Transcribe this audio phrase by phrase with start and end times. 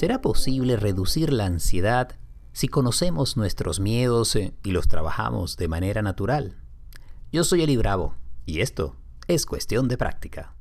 [0.00, 2.16] ¿Será posible reducir la ansiedad
[2.54, 6.56] si conocemos nuestros miedos eh, y los trabajamos de manera natural?
[7.30, 8.14] Yo soy Eli Bravo
[8.46, 8.96] y esto
[9.28, 10.54] es cuestión de práctica.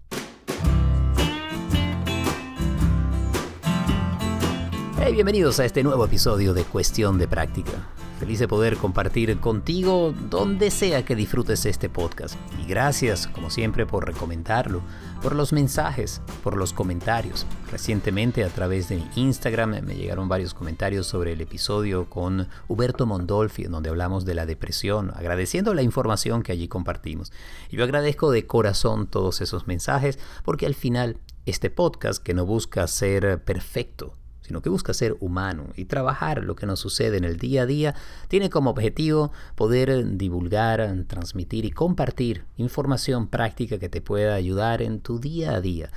[5.02, 7.88] Hey, bienvenidos a este nuevo episodio de Cuestión de Práctica.
[8.20, 12.36] Feliz de poder compartir contigo donde sea que disfrutes este podcast.
[12.62, 14.82] Y gracias, como siempre, por recomendarlo,
[15.24, 17.46] por los mensajes, por los comentarios.
[17.72, 23.05] Recientemente a través de mi Instagram me llegaron varios comentarios sobre el episodio con Huberto
[23.05, 27.32] Mondolfi, donde hablamos de la depresión, agradeciendo la información que allí compartimos.
[27.70, 32.46] Y yo agradezco de corazón todos esos mensajes porque al final este podcast que no
[32.46, 34.19] busca ser perfecto,
[34.49, 37.66] sino que busca ser humano y trabajar lo que nos sucede en el día a
[37.67, 37.94] día,
[38.30, 45.02] tiene como objetivo poder divulgar, transmitir y compartir información práctica que te pueda ayudar en
[45.02, 45.91] tu día a día.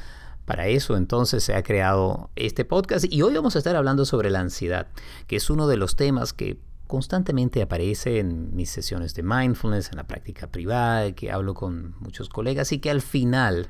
[0.45, 4.29] Para eso entonces se ha creado este podcast y hoy vamos a estar hablando sobre
[4.29, 4.89] la ansiedad,
[5.29, 9.97] que es uno de los temas que constantemente aparece en mis sesiones de mindfulness, en
[9.97, 13.69] la práctica privada, que hablo con muchos colegas y que al final,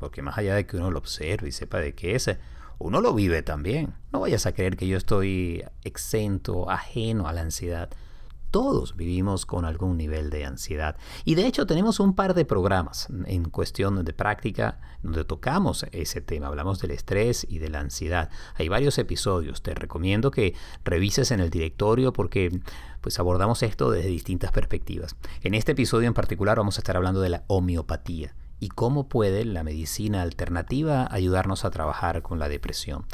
[0.00, 2.28] porque más allá de que uno lo observe y sepa de qué es,
[2.78, 3.94] uno lo vive también.
[4.12, 7.90] No vayas a creer que yo estoy exento, ajeno a la ansiedad.
[8.50, 10.96] Todos vivimos con algún nivel de ansiedad.
[11.24, 16.20] Y de hecho tenemos un par de programas en cuestión de práctica donde tocamos ese
[16.20, 16.46] tema.
[16.46, 18.30] Hablamos del estrés y de la ansiedad.
[18.54, 19.62] Hay varios episodios.
[19.62, 22.60] Te recomiendo que revises en el directorio porque
[23.00, 25.16] pues abordamos esto desde distintas perspectivas.
[25.42, 29.44] En este episodio en particular vamos a estar hablando de la homeopatía y cómo puede
[29.44, 33.04] la medicina alternativa ayudarnos a trabajar con la depresión.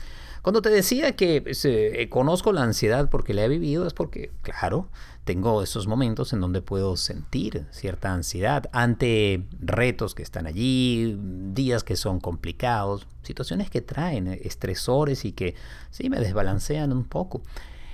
[0.42, 4.30] Cuando te decía que pues, eh, conozco la ansiedad porque la he vivido, es porque,
[4.40, 4.88] claro,
[5.24, 11.18] tengo esos momentos en donde puedo sentir cierta ansiedad ante retos que están allí,
[11.52, 15.54] días que son complicados, situaciones que traen estresores y que
[15.90, 17.42] sí me desbalancean un poco.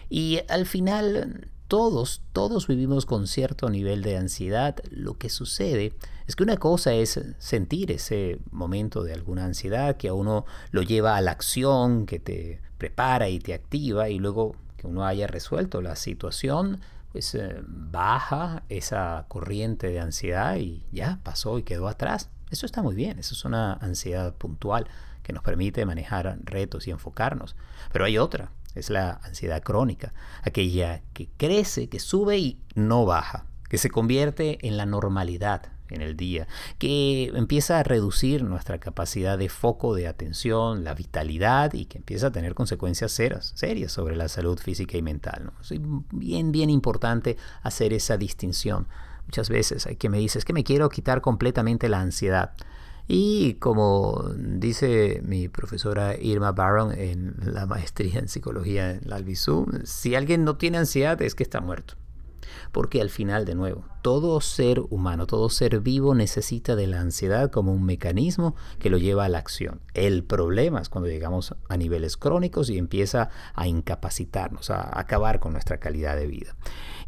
[0.08, 4.76] Y al final todos, todos vivimos con cierto nivel de ansiedad.
[4.90, 5.92] Lo que sucede
[6.26, 10.82] es que una cosa es sentir ese momento de alguna ansiedad que a uno lo
[10.82, 15.26] lleva a la acción, que te prepara y te activa y luego que uno haya
[15.26, 16.80] resuelto la situación,
[17.12, 22.28] pues eh, baja esa corriente de ansiedad y ya pasó y quedó atrás.
[22.50, 24.86] Eso está muy bien, eso es una ansiedad puntual
[25.22, 27.56] que nos permite manejar retos y enfocarnos.
[27.92, 33.46] Pero hay otra, es la ansiedad crónica, aquella que crece, que sube y no baja,
[33.68, 36.46] que se convierte en la normalidad en el día,
[36.78, 42.28] que empieza a reducir nuestra capacidad de foco de atención, la vitalidad y que empieza
[42.28, 45.52] a tener consecuencias serias, serias sobre la salud física y mental.
[45.60, 45.74] Es
[46.12, 48.88] bien, bien importante hacer esa distinción.
[49.26, 52.52] Muchas veces hay que me dice, es que me quiero quitar completamente la ansiedad.
[53.08, 59.66] Y como dice mi profesora Irma Barron en la maestría en psicología en la Albizu,
[59.84, 61.94] si alguien no tiene ansiedad es que está muerto.
[62.72, 67.50] Porque al final, de nuevo, todo ser humano, todo ser vivo necesita de la ansiedad
[67.50, 69.80] como un mecanismo que lo lleva a la acción.
[69.94, 75.54] El problema es cuando llegamos a niveles crónicos y empieza a incapacitarnos, a acabar con
[75.54, 76.54] nuestra calidad de vida.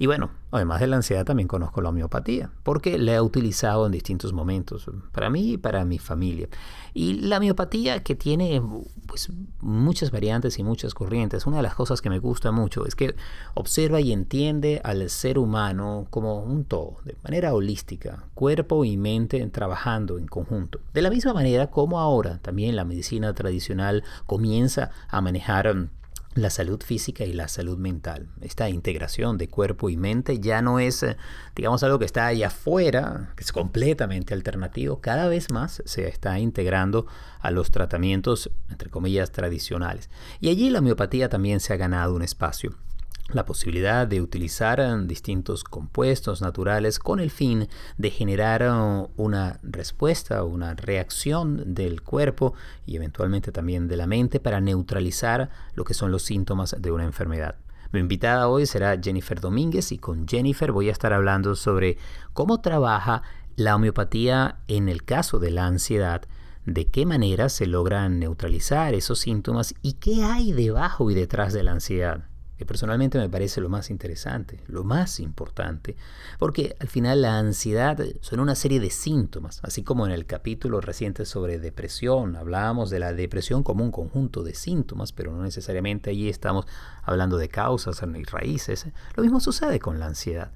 [0.00, 3.92] Y bueno, además de la ansiedad también conozco la homeopatía, porque la he utilizado en
[3.92, 6.48] distintos momentos, para mí y para mi familia.
[6.94, 8.62] Y la homeopatía que tiene
[9.06, 9.28] pues,
[9.60, 13.16] muchas variantes y muchas corrientes, una de las cosas que me gusta mucho es que
[13.54, 19.44] observa y entiende al ser humano como un todo, de manera holística, cuerpo y mente
[19.49, 20.81] trabajando en conjunto.
[20.93, 25.88] De la misma manera como ahora también la medicina tradicional comienza a manejar
[26.34, 28.28] la salud física y la salud mental.
[28.41, 31.16] Esta integración de cuerpo y mente ya no es, eh,
[31.54, 35.00] digamos, algo que está allá afuera, que es completamente alternativo.
[35.00, 37.06] Cada vez más se está integrando
[37.41, 40.10] a los tratamientos, entre comillas, tradicionales.
[40.41, 42.77] Y allí la homeopatía también se ha ganado un espacio
[43.33, 47.69] la posibilidad de utilizar eh, distintos compuestos naturales con el fin
[47.99, 52.54] de generar eh, una respuesta, una reacción del cuerpo
[52.86, 57.04] y eventualmente también de la mente para neutralizar lo que son los síntomas de una
[57.04, 57.57] enfermedad.
[57.92, 61.97] Mi invitada hoy será Jennifer Domínguez y con Jennifer voy a estar hablando sobre
[62.33, 63.22] cómo trabaja
[63.57, 66.22] la homeopatía en el caso de la ansiedad,
[66.65, 71.63] de qué manera se logran neutralizar esos síntomas y qué hay debajo y detrás de
[71.63, 72.28] la ansiedad
[72.59, 75.97] que personalmente me parece lo más interesante, lo más importante,
[76.39, 80.81] porque al final la ansiedad son una serie de síntomas, así como en el capítulo
[80.81, 86.10] reciente sobre depresión hablábamos de la depresión como un conjunto de síntomas, pero no necesariamente
[86.10, 86.66] allí estamos
[87.05, 88.87] hablando de causas y raíces.
[89.15, 90.51] Lo mismo sucede con la ansiedad.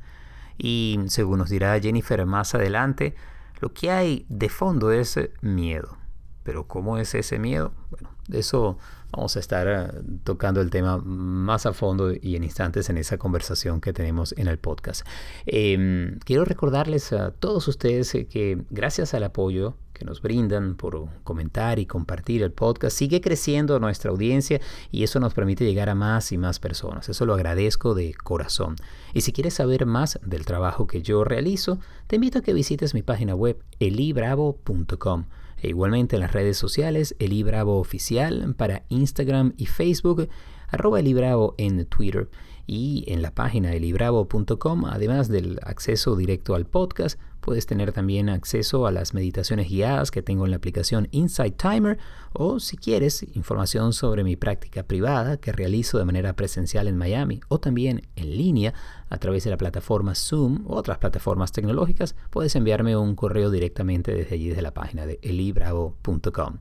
[0.59, 3.15] Y según nos dirá Jennifer más adelante,
[3.61, 5.97] lo que hay de fondo es miedo.
[6.43, 7.73] Pero ¿cómo es ese miedo?
[7.91, 8.79] Bueno, eso
[9.13, 13.19] vamos a estar eh, tocando el tema más a fondo y en instantes en esa
[13.19, 15.07] conversación que tenemos en el podcast.
[15.47, 21.09] Em, quiero recordarles a todos ustedes eh, que gracias al apoyo que nos brindan por
[21.23, 24.61] comentar y compartir el podcast, sigue creciendo nuestra audiencia
[24.91, 27.09] y eso nos permite llegar a más y más personas.
[27.09, 28.77] Eso lo agradezco de corazón.
[29.13, 32.95] Y si quieres saber más del trabajo que yo realizo, te invito a que visites
[32.95, 35.27] mi página web elibravo.com.
[35.63, 40.29] E igualmente en las redes sociales, Elibravo Oficial para Instagram y Facebook,
[40.69, 42.29] arroba Elibravo en Twitter
[42.67, 48.87] y en la página elibravo.com, además del acceso directo al podcast, puedes tener también acceso
[48.87, 51.99] a las meditaciones guiadas que tengo en la aplicación Insight Timer
[52.33, 57.41] o si quieres información sobre mi práctica privada que realizo de manera presencial en Miami
[57.49, 58.73] o también en línea
[59.11, 64.15] a través de la plataforma Zoom u otras plataformas tecnológicas, puedes enviarme un correo directamente
[64.15, 66.59] desde allí desde la página de elibravo.com.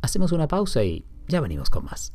[0.00, 2.12] Hacemos una pausa y ya venimos con más.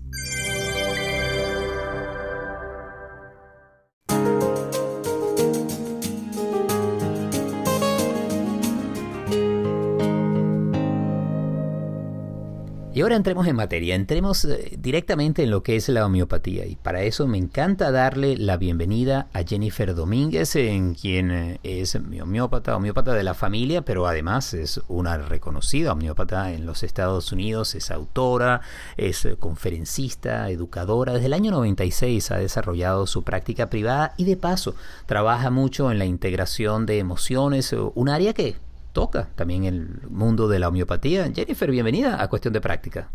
[12.99, 16.65] Y ahora entremos en materia, entremos eh, directamente en lo que es la homeopatía.
[16.65, 21.97] Y para eso me encanta darle la bienvenida a Jennifer Domínguez, en quien eh, es
[22.01, 27.31] mi homeópata, homeópata de la familia, pero además es una reconocida homeópata en los Estados
[27.31, 28.59] Unidos, es autora,
[28.97, 31.13] es conferencista, educadora.
[31.13, 34.75] Desde el año 96 ha desarrollado su práctica privada y de paso
[35.05, 38.57] trabaja mucho en la integración de emociones, un área que
[38.91, 41.31] toca también el mundo de la homeopatía.
[41.33, 43.09] Jennifer, bienvenida a Cuestión de Práctica.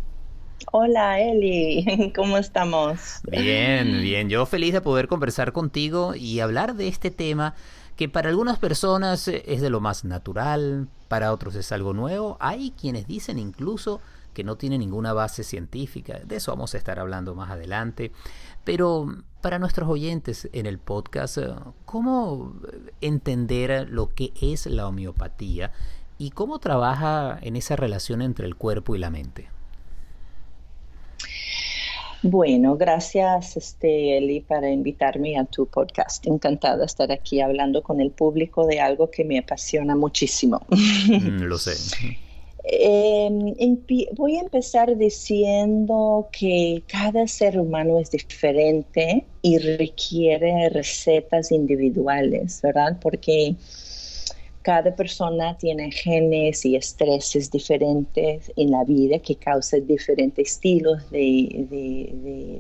[0.73, 3.21] Hola Eli, ¿cómo estamos?
[3.31, 4.29] Bien, bien.
[4.29, 7.55] Yo feliz de poder conversar contigo y hablar de este tema
[7.97, 12.37] que para algunas personas es de lo más natural, para otros es algo nuevo.
[12.41, 14.01] Hay quienes dicen incluso
[14.35, 16.19] que no tiene ninguna base científica.
[16.25, 18.13] De eso vamos a estar hablando más adelante.
[18.65, 19.07] Pero
[19.41, 21.55] para nuestros oyentes en el podcast, eh,
[21.85, 22.55] ¿cómo
[23.01, 25.73] entender lo que es la homeopatía
[26.19, 29.54] y cómo trabaja en esa relación entre el cuerpo y la mente?
[32.27, 36.27] Bueno, gracias este, Eli para invitarme a tu podcast.
[36.27, 40.63] Encantada de estar aquí hablando con el público de algo que me apasiona muchísimo.
[40.71, 41.73] Mm, lo sé.
[42.67, 43.55] Em,
[44.17, 52.97] voy a empezar diciendo que cada ser humano es diferente y requiere recetas individuales, ¿verdad?
[53.03, 53.55] Porque
[54.65, 62.55] cada persona tiene genes y estreses diferentes en la vida que causan diferentes estilos de,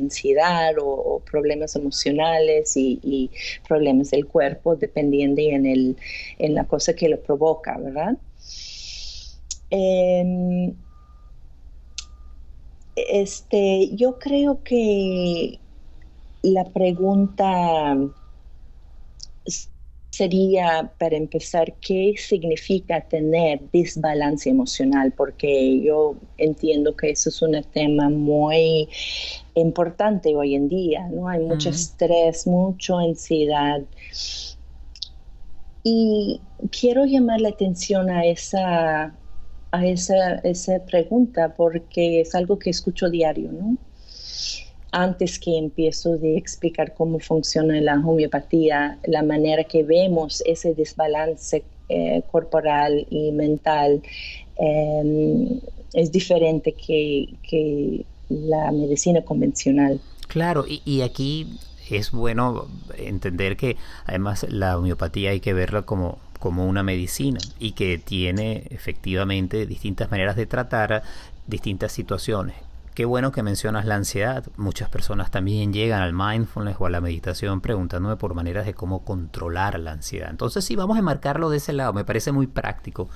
[0.00, 3.28] ansiedad o, problemas emocionales y,
[3.66, 5.96] problemas del cuerpo, dependiendo en, el,
[6.38, 8.16] en la cosa que lo provoca, ¿verdad?
[9.70, 10.76] Em,
[12.94, 15.58] este, yo creo que
[16.42, 17.96] la pregunta
[20.16, 25.12] sería, para empezar, ¿qué significa tener desbalance emocional?
[25.12, 28.88] Porque yo entiendo que eso es un tema muy
[29.54, 31.28] importante hoy en día, ¿no?
[31.28, 33.82] Hay mucho estrés, mucha ansiedad.
[35.82, 36.40] Y
[36.70, 39.14] quiero llamar la atención a esa
[39.72, 43.76] a esa, esa pregunta porque es algo que escucho diario, ¿no?
[44.98, 51.62] Antes que empiezo de explicar cómo funciona la homeopatía, la manera que vemos ese desbalance
[51.90, 54.00] eh, corporal y mental
[54.56, 55.60] em,
[55.92, 60.00] es diferente que, que, la medicina convencional.
[60.28, 61.58] Claro, y, y aquí
[61.90, 63.76] es bueno entender que
[64.06, 70.10] además la homeopatía hay que verla como como una medicina y que tiene efectivamente distintas
[70.10, 71.02] maneras de tratar
[71.46, 72.56] distintas situaciones.
[72.96, 74.42] Qué bueno que mencionas la ansiedad.
[74.56, 79.04] Muchas personas también llegan al mindfulness o a la meditación preguntándome por maneras de cómo
[79.04, 80.30] controlar la ansiedad.
[80.30, 81.92] Entonces, sí, vamos a enmarcarlo de ese lado.
[81.92, 83.10] Me parece muy práctico.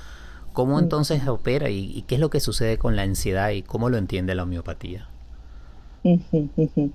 [0.52, 3.96] ¿Cómo entonces opera y, qué es lo que sucede con la ansiedad y cómo lo
[3.96, 5.08] entiende la homeopatía?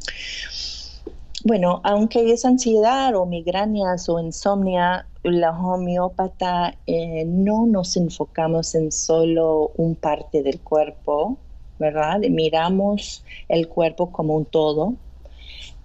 [1.48, 8.92] Bueno, aunque es ansiedad o migrañas o insomnia, la homeópata eh, no nos enfocamos en
[8.92, 11.38] solo un parte del cuerpo,
[11.80, 12.20] ¿verdad?
[12.30, 14.94] Miramos el cuerpo como un todo,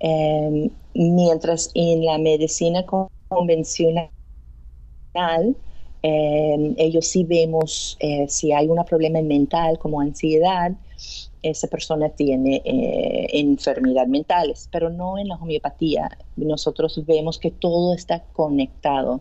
[0.01, 2.85] em, mientras en la medicina
[3.29, 4.11] convencional
[6.03, 10.73] em, ellos sí vemos eh, si hay un problema mental como ansiedad,
[11.43, 16.11] esa persona tiene eh, enfermedades mentales, pero no en la homeopatía.
[16.37, 19.21] Nosotros vemos que todo está conectado.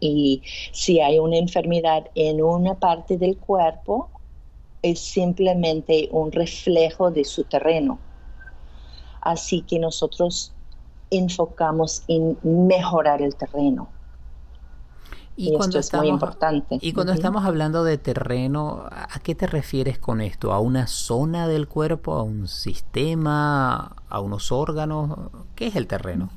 [0.00, 0.42] Y
[0.72, 4.10] si hay una enfermedad en una parte del cuerpo,
[4.90, 7.98] es simplemente un reflejo de su terreno.
[9.20, 10.52] Así que nosotros
[11.10, 13.88] enfocamos en mejorar el terreno.
[15.36, 16.78] Y, esto es muy importante.
[16.80, 20.52] Y cuando estamos hablando de terreno, ¿a qué te refieres con esto?
[20.52, 22.14] ¿A una zona del cuerpo?
[22.14, 23.96] ¿A un sistema?
[24.08, 25.30] ¿A unos órganos?
[25.54, 26.30] ¿Qué es el terreno?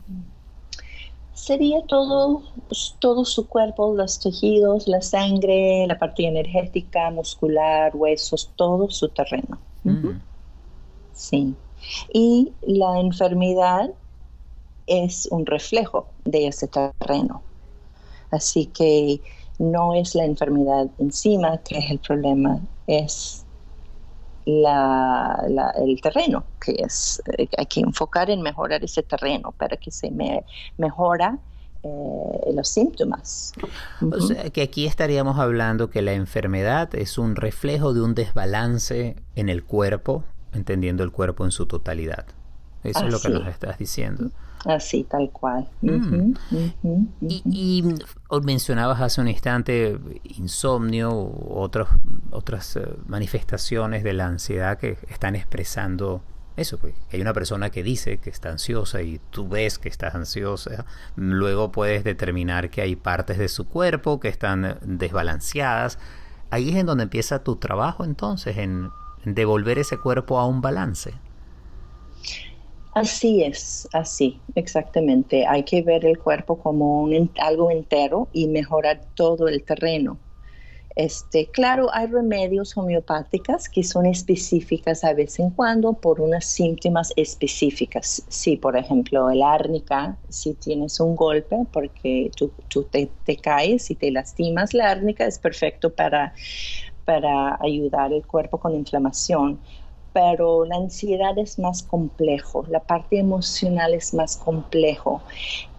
[1.40, 2.44] Sería todo,
[3.00, 9.58] todo su cuerpo, los tejidos, la sangre, la parte energética, muscular, huesos, todo su terreno.
[9.86, 10.20] Mm.
[11.14, 11.56] Sí.
[12.14, 13.90] Y la enfermedad
[14.86, 17.42] es un reflejo de ese terreno.
[18.32, 19.22] Así que
[19.58, 23.46] no es la enfermedad encima que es el problema, es
[24.58, 30.12] el terreno, que es, eh, hay que enfocar en mejorar ese terreno para que se
[30.12, 30.44] me,
[30.78, 31.38] mejora
[31.84, 33.54] eh, los síntomas.
[34.02, 39.16] O sea, que aquí estaríamos hablando que la enfermedad es un reflejo de un desbalance
[39.36, 42.26] en el cuerpo, entendiendo el cuerpo en su totalidad.
[42.84, 44.32] Eso es lo que nos estás diciendo.
[44.66, 45.68] Así, tal cual.
[45.82, 46.34] Mm.
[47.22, 47.84] y,
[48.44, 51.88] mencionabas hace un instante insomnio u otros,
[52.32, 56.22] otras eh, manifestaciones de la ansiedad que están expresando
[56.60, 60.14] eso, pues, hay una persona que dice que está ansiosa y tú ves que estás
[60.14, 60.86] ansiosa,
[61.16, 66.00] luego puedes determinar que hay partes de su cuerpo que están desbalanceadas.
[66.50, 68.92] Ahí es en donde empieza tu trabajo entonces, en
[69.24, 71.14] devolver ese cuerpo a un balance.
[72.92, 75.46] Así es, así, exactamente.
[75.48, 80.20] Hay que ver el cuerpo como un, algo entero y mejorar todo el terreno.
[80.96, 87.14] Este, claro, hay remedios homeopáticas que son específicas a vez en cuando por unas síntomas
[87.16, 88.24] específicas.
[88.28, 93.96] Sí, por ejemplo, el árnica, si tienes un golpe porque tú, te, te, caes y
[93.96, 96.34] te lastimas, la árnica es perfecto para,
[97.06, 99.60] para ayudar el cuerpo con inflamación
[100.14, 105.22] pero la ansiedad es más complejo, la parte emocional es más complejo,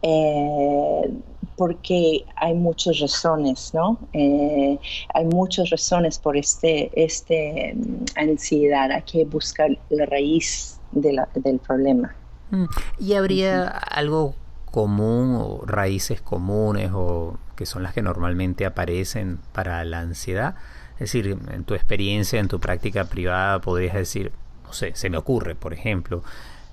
[0.03, 1.11] eh,
[1.57, 3.99] porque hay muchas razones, ¿no?
[4.13, 4.79] Eh,
[5.15, 12.15] hay muchas razones por este, este mm, ansiedad, hay que buscar la raíz del problema.
[12.51, 12.65] Mm.
[12.99, 14.35] ¿Y habría algo
[14.71, 20.55] común o raíces comunes o que son las que normalmente aparecen para la ansiedad?
[21.01, 24.33] Es decir, en tu experiencia, en tu práctica privada, podrías decir,
[24.65, 26.23] no sé, se me ocurre, por ejemplo,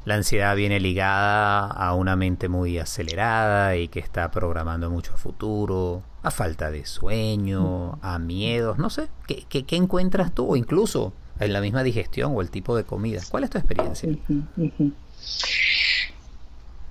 [0.04, 6.04] la ansiedad viene ligada a una mente muy acelerada y que está programando mucho futuro,
[6.24, 10.46] a falta de sueño, a miedos, no sé, ¿qué, qué, encuentras tú?
[10.46, 13.22] O incluso en la misma digestión o el tipo de comida.
[13.32, 14.10] ¿Cuál es tu experiencia?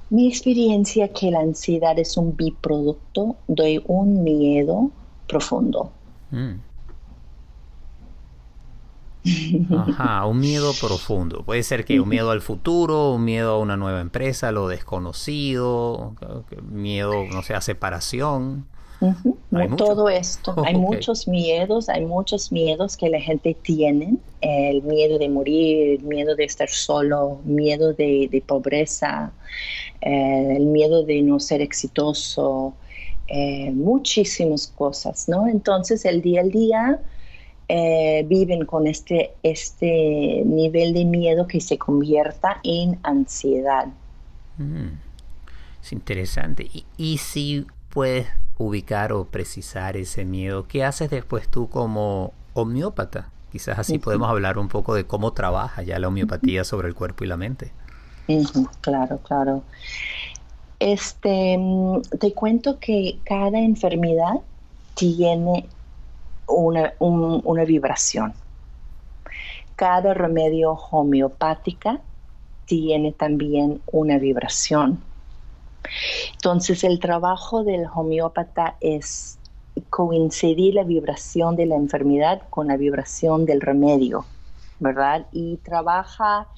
[0.08, 4.90] Mi experiencia que la ansiedad es un biproducto de un miedo
[5.26, 5.92] profundo.
[6.30, 6.65] Mm.
[9.70, 11.42] Ajá, un miedo profundo.
[11.44, 16.14] Puede ser que un miedo al futuro, un miedo a una nueva empresa, lo desconocido,
[16.62, 18.66] miedo, no sé, a separación.
[19.76, 20.54] Todo esto.
[20.64, 24.16] Hay muchos miedos, hay muchos miedos que la gente tiene.
[24.40, 29.32] El miedo de morir, el miedo de estar solo, miedo de, pobreza,
[30.00, 32.74] eh, el miedo de no ser exitoso,
[33.28, 35.46] eh, muchísimas cosas, ¿no?
[35.46, 37.00] Entonces el día al día
[37.68, 43.88] eh, viven con este, este nivel de miedo que se convierta en ansiedad.
[44.58, 44.98] Mm,
[45.82, 46.70] es interesante.
[46.96, 53.30] Y, si puedes ubicar o precisar ese miedo, ¿qué haces después tú como homeópata?
[53.50, 57.24] Quizás así podemos hablar un poco de cómo trabaja ya la homeopatía sobre el cuerpo
[57.24, 57.72] y la mente.
[58.80, 59.62] claro, claro.
[60.78, 64.34] Este, mm, te cuento que cada enfermedad
[64.94, 65.68] tiene
[66.46, 68.34] una, una vibración.
[69.74, 72.00] Cada remedio homeopática
[72.66, 75.00] tiene también una vibración.
[76.32, 79.38] Entonces el trabajo del homeópata es
[79.90, 84.24] coincidir la vibración de la enfermedad con la vibración del remedio,
[84.80, 85.26] ¿verdad?
[85.32, 86.48] Y trabaja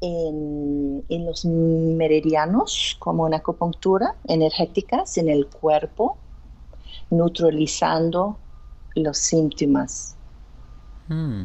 [0.00, 6.16] en, en los meridianos como una acupuntura energéticas en el cuerpo,
[7.10, 8.36] neutralizando
[8.94, 10.16] los síntomas.
[11.08, 11.44] Mm,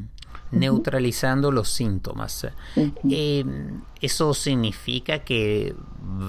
[0.51, 2.47] neutralizando los síntomas.
[2.75, 5.75] Em, ¿Eso significa que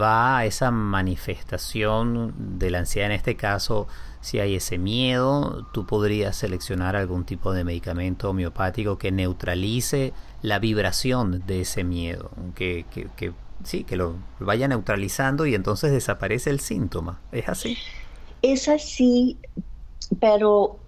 [0.00, 3.86] va a esa manifestación de la ansiedad en este caso?
[4.20, 10.58] Si hay ese miedo, tú podrías seleccionar algún tipo de medicamento homeopático que neutralice la
[10.58, 13.32] vibración de ese miedo, que, que, que
[13.62, 17.20] sí, que lo vaya neutralizando y entonces desaparece el síntoma.
[17.32, 17.76] ¿Es así?
[18.42, 19.38] Es así,
[20.20, 20.78] pero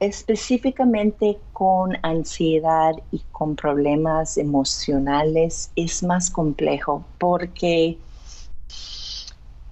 [0.00, 7.98] específicamente con ansiedad y con problemas emocionales es más complejo porque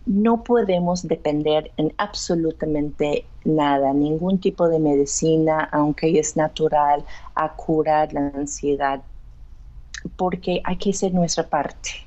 [0.07, 8.13] no podemos depender en absolutamente nada, ningún tipo de medicina, aunque es natural, a curar
[8.13, 9.03] la ansiedad,
[10.17, 12.04] porque hay que hacer nuestra parte.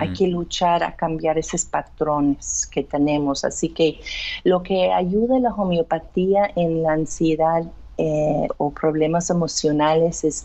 [0.00, 3.44] Hay que luchar a cambiar esos patrones que tenemos.
[3.44, 4.00] Así que
[4.42, 7.62] lo que ayuda a la homeopatía en la ansiedad
[7.98, 10.44] eh, o problemas emocionales es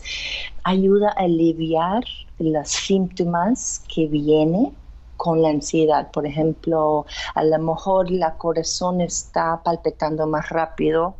[0.64, 2.02] ayuda a aliviar
[2.38, 4.74] los síntomas que vienen
[5.16, 6.10] con la ansiedad.
[6.10, 11.14] Por ejemplo, a lo mejor la corazón está palpitando más rápido,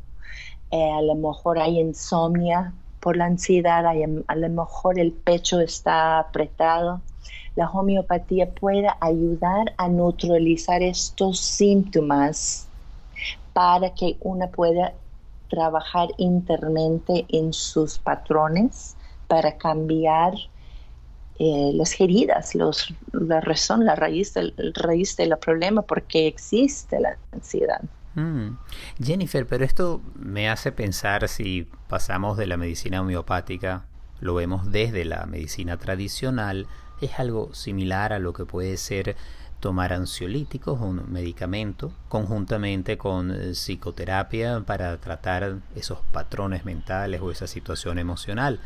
[0.71, 6.19] eh, a lo mejor hay insomnia por la ansiedad, a lo mejor el pecho está
[6.19, 7.00] apretado.
[7.54, 12.68] La homeopatía puede ayudar a neutralizar estos síntomas
[13.52, 14.94] para que uno pueda
[15.50, 18.97] trabajar internamente en sus patrones
[19.28, 20.32] para cambiar
[21.38, 27.18] eh, las heridas, los, la razón, la raíz del, raíz del problema, porque existe la
[27.32, 27.82] ansiedad.
[28.14, 28.59] Mm.
[29.02, 33.87] Jennifer, pero esto me hace pensar si pasamos de la medicina homeopática,
[34.21, 36.66] lo vemos desde la medicina tradicional,
[37.02, 39.16] es algo similar a lo que puede ser
[39.61, 47.47] tomar ansiolíticos, un medicamento, conjuntamente con eh, psicoterapia para tratar esos patrones mentales o esa
[47.47, 48.59] situación emocional.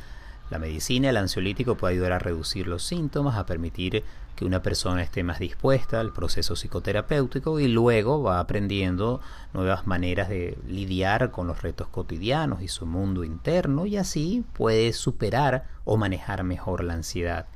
[0.48, 4.04] La medicina, el ansiolítico puede ayudar a reducir los síntomas, a permitir
[4.36, 9.20] que una persona esté más dispuesta al proceso psicoterapéutico y luego va aprendiendo
[9.52, 14.92] nuevas maneras de lidiar con los retos cotidianos y su mundo interno y así puede
[14.92, 17.46] superar o manejar mejor la ansiedad.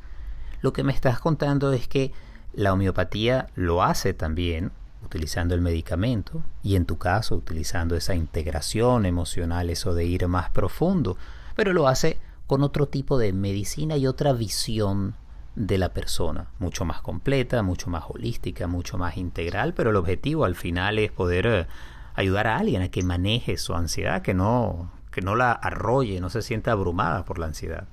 [0.63, 2.13] Lo que me estás contando es que
[2.53, 4.73] la homeopatía lo hace también
[5.05, 10.51] utilizando el medicamento y en tu caso utilizando esa integración emocional, eso de ir más
[10.51, 11.17] profundo,
[11.57, 15.15] pero lo hace con otro tipo de medicina y otra visión
[15.57, 20.45] de la persona, mucho más completa, mucho más holística, mucho más integral, pero el objetivo
[20.45, 21.67] al final es poder eh,
[22.15, 26.31] ayudar a alguien a que maneje su ansiedad, que no, que no la arrolle, no
[26.31, 27.87] se sienta abrumada por la ansiedad.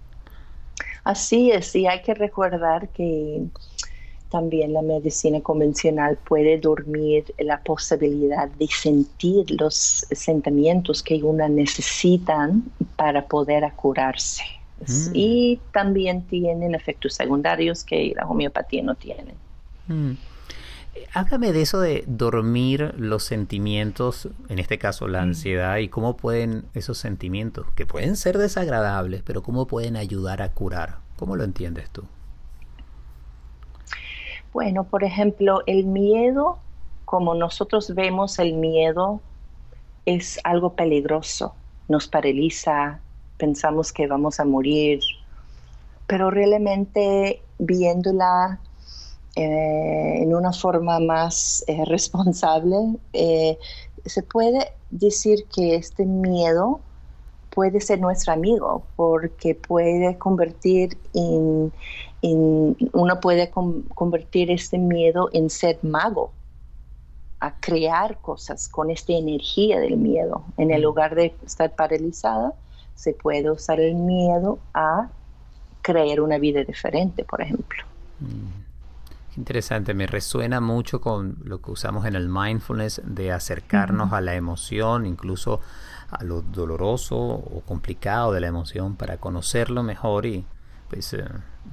[1.08, 3.41] Así es, y hay que recordar que
[4.30, 12.52] también la medicina convencional puede dormir la posibilidad de sentir los sentimientos que uno necesita
[12.98, 14.43] para poder curarse.
[14.86, 15.12] Mm.
[15.13, 19.34] Y también tienen efectos secundarios que la homeopatía no tiene.
[19.88, 20.12] Mm.
[21.14, 25.24] Háblame de eso de dormir los sentimientos, en este caso la mm.
[25.24, 30.52] ansiedad, y cómo pueden esos sentimientos, que pueden ser desagradables, pero cómo pueden ayudar a
[30.52, 30.98] curar.
[31.18, 32.04] ¿Cómo lo entiendes tú?
[34.54, 36.60] Bueno, por ejemplo, el miedo,
[37.06, 39.22] como nosotros vemos el miedo,
[40.06, 41.54] es algo peligroso,
[41.88, 43.00] nos paraliza,
[43.38, 45.00] pensamos que vamos a morir,
[46.08, 48.60] pero realmente viéndola
[49.39, 53.60] eh, en una forma más eh, responsable, eh,
[54.04, 56.80] se puede decir que este miedo
[57.52, 61.71] puede ser nuestro amigo porque puede convertir en,
[62.23, 66.32] uno puede convertir este miedo en ser mago,
[67.39, 70.43] a crear cosas con esta energía del miedo.
[70.58, 72.56] En el lugar de estar paralizada,
[72.95, 75.10] se puede usar el miedo a
[75.84, 77.84] crear una vida diferente, por ejemplo.
[78.19, 78.66] Mm.
[79.38, 84.34] Interesante, me resuena mucho con lo que usamos en el mindfulness de acercarnos a la
[84.34, 85.62] emoción, incluso
[86.10, 90.43] a lo doloroso o complicado de la emoción para conocerlo mejor y
[90.89, 91.23] pues eh,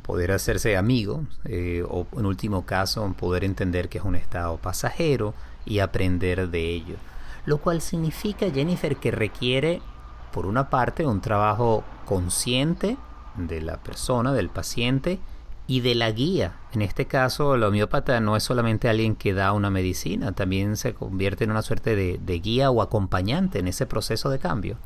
[0.03, 5.33] poder hacerse amigo eh, o en último caso poder entender que es un estado pasajero
[5.65, 6.97] y aprender de ello.
[7.47, 9.81] Lo cual significa, Jennifer, que requiere,
[10.33, 12.99] por una parte, un trabajo consciente
[13.37, 15.19] de la persona, del paciente,
[15.67, 16.57] y de la guía.
[16.73, 20.95] En este caso, el homeópata no es solamente alguien que da una medicina, también se
[20.95, 24.77] convierte en una suerte de, de guía o acompañante en ese proceso de cambio.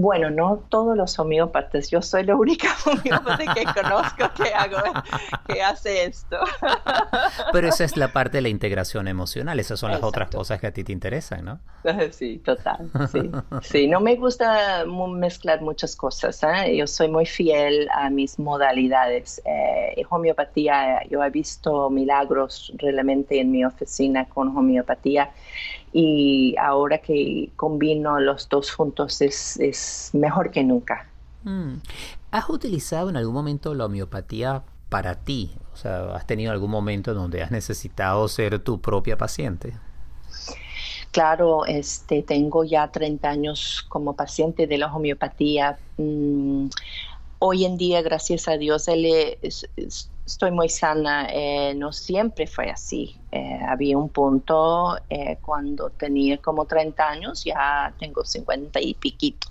[0.00, 1.90] Bueno, no todos los homeópatas.
[1.90, 4.76] Yo soy la única homeópata que conozco que, hago,
[5.44, 6.36] que hace esto.
[7.52, 9.58] Pero esa es la parte de la integración emocional.
[9.58, 11.58] Esas son las otras cosas que a ti te interesan, ¿no?
[12.12, 12.88] Sí, total.
[13.10, 13.30] Sí,
[13.62, 13.88] sí.
[13.88, 16.44] no me gusta mezclar muchas cosas.
[16.44, 16.76] ¿eh?
[16.76, 19.42] Yo soy muy fiel a mis modalidades.
[19.44, 25.32] Eh, homeopatía, yo he visto milagros realmente en mi oficina con homeopatía
[25.92, 31.08] y ahora que combino los dos juntos es, mejor que nunca.
[31.44, 31.76] Mm.
[32.30, 35.52] ¿Has utilizado en algún momento la homeopatía para ti?
[35.72, 39.74] O sea, ¿has tenido algún momento donde has necesitado ser tu propia paciente?
[41.10, 45.78] Claro, este, tengo ya 30 años como paciente de la homeopatía.
[45.96, 46.68] Mm,
[47.38, 49.06] hoy en día, gracias a Dios, él
[49.40, 51.28] es, estoy muy sana.
[51.32, 53.16] Eh, no siempre fue así.
[53.32, 59.48] Eh, había un punto eh, cuando tenía como 30 años, ya tengo 50 y piquito,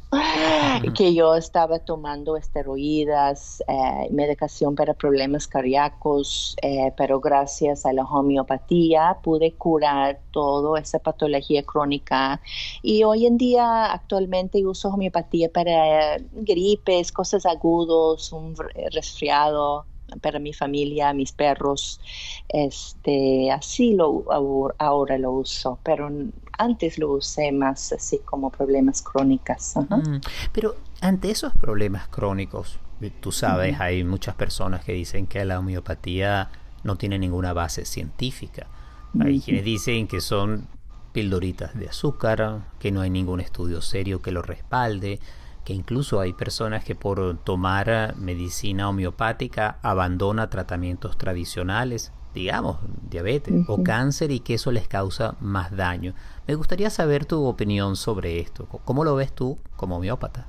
[0.95, 3.63] que yo estaba tomando esteroides,
[4.09, 6.55] medicación para problemas cardíacos,
[6.97, 12.41] pero gracias a la homeopatía pude curar toda esa patología crónica.
[12.81, 18.55] Y hoy en día actualmente uso homeopatía para gripes, cosas agudos, un
[18.91, 19.85] resfriado
[20.21, 21.99] para mi familia, mis perros,
[22.49, 24.25] este, así lo
[24.77, 26.09] ahora lo uso, pero
[26.57, 29.75] antes lo usé más así como problemas crónicos.
[29.75, 30.17] Mm,
[30.51, 35.59] pero ante esos problemas crónicos, eh, tú sabes, hay muchas personas que dicen que la
[35.59, 36.49] homeopatía
[36.83, 38.67] no tiene ninguna base científica.
[39.19, 40.67] Hay quienes dicen que son
[41.11, 45.19] pildoritas de azúcar, que no hay ningún estudio serio que lo respalde
[45.67, 52.77] que incluso hay personas que por tomar medicina homeopática abandona tratamientos tradicionales, digamos,
[53.09, 56.13] diabetes o cáncer y que eso les causa más daño.
[56.47, 58.65] Me gustaría saber tu opinión sobre esto.
[58.85, 60.47] ¿Cómo lo ves tú como homeópata?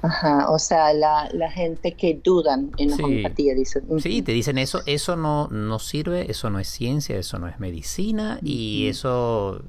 [0.00, 3.84] Ajá, o sea, la, gente que dudan en la homeopatía dicen.
[4.00, 7.60] Sí, te dicen eso, eso no, no sirve, eso no es ciencia, eso no es
[7.60, 9.62] medicina y eso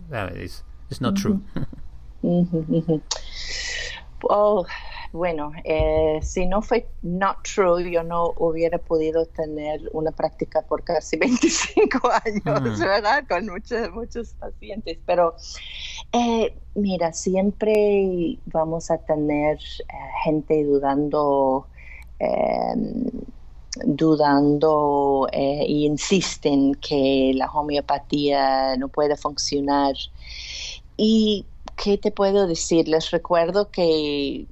[0.90, 1.42] es not true.
[4.30, 4.66] Oh,
[5.12, 10.84] bueno, eh, si no fue not true, yo no hubiera podido tener una práctica por
[10.84, 13.24] casi 25 años, ¿verdad?
[13.30, 14.98] Con muchos, muchos pacientes.
[15.06, 15.36] Pero
[16.12, 21.68] eh, mira, siempre vamos a tener eh, gente dudando.
[22.20, 23.06] Em,
[23.86, 29.96] dudando e insisten que la homeopatía no puede funcionar.
[30.96, 32.88] Y ¿qué te puedo decir?
[32.88, 34.48] Les recuerdo que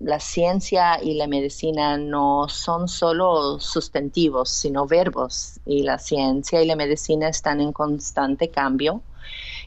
[0.00, 6.66] la ciencia y la medicina no son solo sustantivos, sino verbos, y la ciencia y
[6.66, 9.02] la medicina están en constante cambio.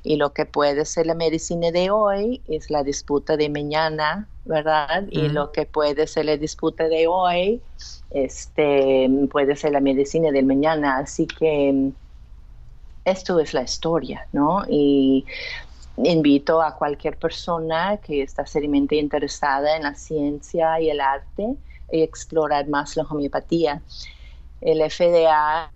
[0.02, 5.06] Y lo que puede ser la medicina de hoy es la disputa de mañana, ¿verdad?
[5.10, 7.62] Y lo que puede ser la disputa de hoy
[8.10, 10.98] este, puede ser la medicina del mañana.
[10.98, 11.92] Así que
[13.06, 14.64] esto es la historia, ¿no?
[14.68, 15.26] Y
[15.98, 21.56] invito a cualquier persona que está seriamente interesada en la ciencia y el arte
[21.92, 23.82] y explorar más la homeopatía.
[24.62, 25.72] El FDA,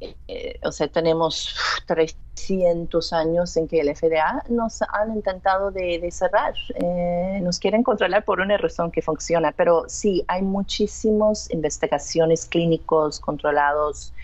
[0.00, 1.54] eh, o sea, tenemos
[1.86, 8.24] 300 años en que el FDA nos han intentado de, cerrar, eh, nos quieren controlar
[8.24, 14.14] por una razón que funciona, pero sí, hay muchísimas investigaciones clínicos controlados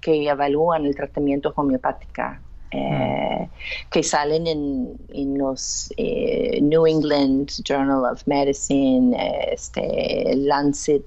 [0.00, 3.48] que evalúan el tratamiento homeopático eh,
[3.90, 9.16] que salen en, los eh, New England Journal of Medicine,
[9.50, 11.04] este, Lancet,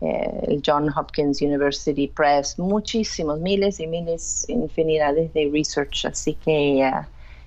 [0.00, 6.06] eh, el John Hopkins University Press, muchísimos, miles y miles, infinidades de research.
[6.06, 6.90] Así que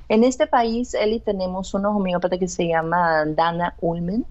[0.09, 4.25] en este país, Eli, tenemos una homeópata que se llama Dana Ullman.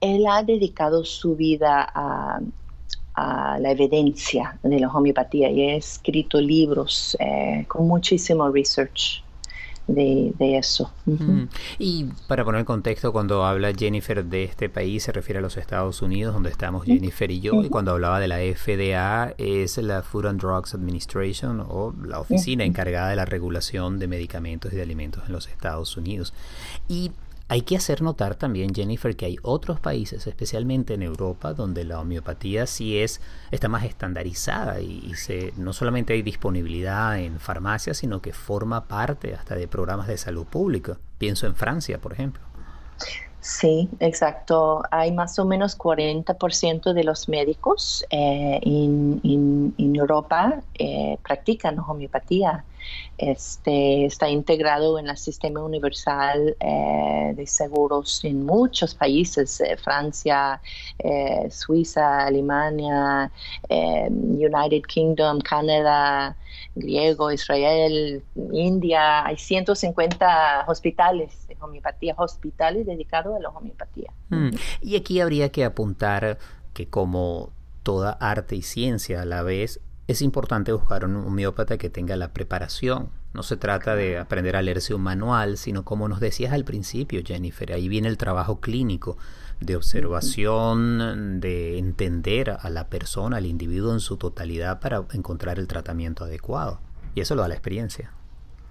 [0.00, 2.40] Él ha dedicado su vida a
[3.14, 9.24] a la evidencia de la homeopatía y he escrito libros eh, con muchísimo research
[9.86, 10.90] de, eso.
[11.78, 15.56] Y para poner en contexto, cuando habla Jennifer de este país, se refiere a los
[15.56, 20.02] Estados Unidos, donde estamos Jennifer y yo, y cuando hablaba de la FDA, es la
[20.02, 24.82] Food and Drugs Administration o la oficina encargada de la regulación de medicamentos y de
[24.82, 26.32] alimentos en los Estados Unidos.
[26.88, 27.12] Y
[27.48, 32.00] hay que hacer notar también, Jennifer, que hay otros países, especialmente en Europa, donde la
[32.00, 38.22] homeopatía sí es, está más estandarizada y, se, no solamente hay disponibilidad en farmacias, sino
[38.22, 40.98] que forma parte hasta de programas de salud pública.
[41.18, 42.42] Pienso en Francia, por ejemplo.
[43.40, 44.82] Sí, exacto.
[44.90, 52.64] Hay más o menos 40% de los médicos eh, en, Europa eh, practican homeopatía.
[53.16, 60.60] Este, está integrado en el sistema universal eh, de seguros en muchos países, Francia,
[61.50, 63.30] Suiza, Alemania,
[63.70, 66.36] United Kingdom, Canadá,
[66.74, 69.24] griego, Israel, India.
[69.26, 74.12] Hay 150 hospitales homeopatía, hospitales dedicados a la homeopatía.
[74.28, 74.50] Mm.
[74.80, 76.38] Y aquí habría que apuntar
[76.72, 81.90] que como toda arte y ciencia a la vez, es importante buscar un homeópata que
[81.90, 83.08] tenga la preparación.
[83.32, 87.22] No se trata de aprender a leerse un manual, sino como nos decías al principio,
[87.24, 89.16] Jennifer, ahí viene el trabajo clínico
[89.60, 95.66] de observación, de entender a la persona, al individuo en su totalidad para encontrar el
[95.66, 96.80] tratamiento adecuado.
[97.14, 98.12] Y eso lo da la experiencia.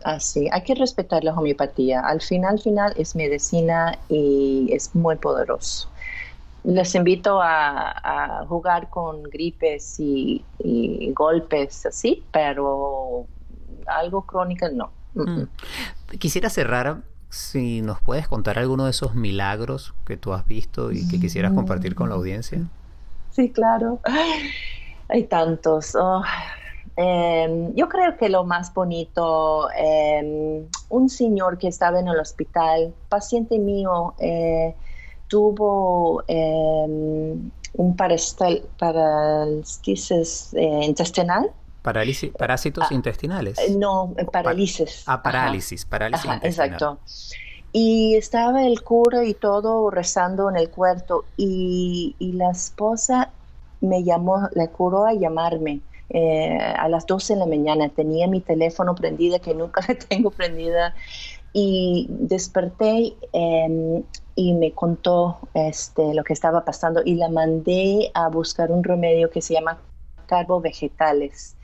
[0.04, 2.02] Así, hay que respetar la homeopatía.
[2.02, 5.90] Al final, final es medicina y es muy poderoso.
[6.64, 10.44] Les invito a, jugar con gripes y,
[11.14, 13.26] golpes así, pero
[13.86, 14.92] algo crónico no.
[15.14, 15.44] Mm.
[16.18, 21.08] Quisiera cerrar si nos puedes contar alguno de esos milagros que tú has visto y
[21.08, 22.60] que quisieras compartir con la audiencia.
[23.32, 24.00] Sí, claro.
[25.10, 25.96] Hay tantos.
[25.96, 26.24] Oh,
[26.96, 32.94] Em, yo creo que lo más bonito, em, un señor que estaba en el hospital,
[33.10, 34.76] paciente mío, eh,
[35.34, 38.54] tuvo em, un parálisis
[40.54, 41.50] eh, intestinal.
[41.82, 43.58] parásitos ah, intestinales.
[43.58, 45.04] Eh, no, parálisis.
[45.08, 47.00] Ah, parálisis, parálisis Exacto.
[47.72, 53.32] Y estaba el cura y todo rezando en el cuarto y, y la esposa
[53.82, 57.90] me llamó, le curó a llamarme eh, a las 12 de la mañana.
[57.90, 60.94] Tenía mi teléfono prendida, que nunca le tengo prendida,
[61.54, 64.04] y desperté em,
[64.36, 69.30] y me contó este, lo que estaba pasando y la mandé a buscar un remedio
[69.30, 69.80] que se llama
[70.26, 71.56] carbo vegetales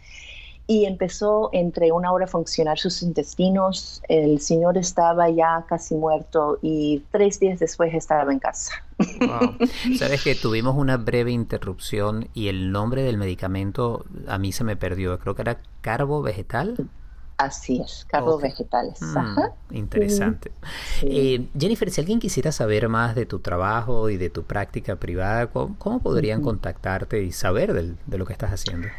[0.69, 4.03] y empezó entre una hora a funcionar sus intestinos.
[4.08, 8.73] El señor estaba ya casi muerto y tres días después estaba en casa.
[9.97, 14.75] Sabes que tuvimos una breve interrupción y el nombre del medicamento a mí se me
[14.75, 15.17] perdió.
[15.17, 16.88] Creo que era carbo vegetal.
[17.39, 19.02] Así es, carbo vegetales.
[19.02, 20.52] Mm, interesante.
[21.02, 25.47] Eh, Jennifer, si alguien quisiera saber más de tu trabajo y de tu práctica privada,
[25.47, 28.89] ¿cómo, podrían contactarte y saber de lo que estás haciendo?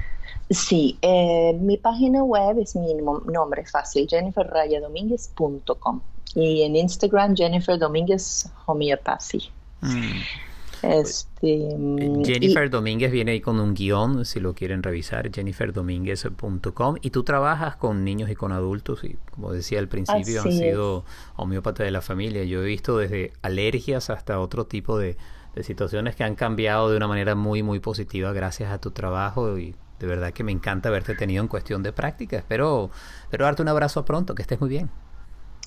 [0.48, 6.00] Sí, eh, mi página web es mi nombre fácil, jenniferrayadomínguez.com
[6.34, 9.50] y en Instagram Jennifer Domínguez Homeopathy.
[9.82, 10.49] Mm.
[10.82, 16.96] Este, mm, Jennifer Domínguez viene ahí con un guion, si lo quieren revisar, jenniferdomínguez.com.
[17.02, 21.04] Y tú trabajas con niños y con adultos, y como decía al principio, han sido
[21.36, 22.44] homeópatas de la familia.
[22.44, 25.16] Yo he visto desde alergias hasta otro tipo de,
[25.54, 29.58] de situaciones que han cambiado de una manera muy, muy positiva gracias a tu trabajo
[29.58, 32.36] y de verdad que me encanta haberte tenido en cuestión de práctica.
[32.36, 32.90] Espero,
[33.22, 34.90] espero darte un abrazo pronto, que estés muy bien.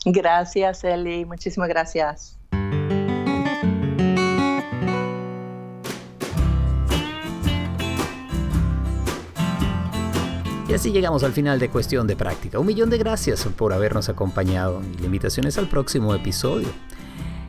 [0.05, 1.23] Gracias, Eli.
[1.23, 2.37] Muchísimas gracias.
[10.73, 12.57] Y así llegamos al final de Cuestión de Práctica.
[12.57, 16.67] Un millón de gracias por habernos acompañado y invitación es al próximo episodio.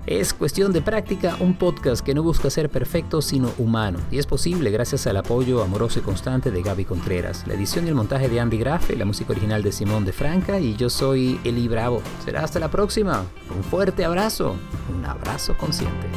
[0.04, 4.26] Es cuestión de práctica, un podcast que no busca ser perfecto sino humano y es
[4.26, 8.28] posible gracias al apoyo amoroso y constante de Gaby Contreras, la edición y el montaje
[8.28, 12.02] de Andy Grafe, la música original de Simón de Franca y yo soy Eli Bravo.
[12.26, 13.24] Será hasta la próxima.
[13.56, 14.54] Un fuerte abrazo,
[14.94, 16.08] un abrazo consciente.